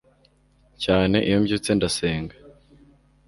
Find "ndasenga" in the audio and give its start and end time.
1.77-2.35